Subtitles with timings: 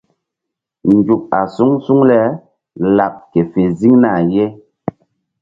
[0.95, 2.19] Nzuk a suŋ suŋ le
[2.97, 4.45] laɓ ke fe ziŋ na ye.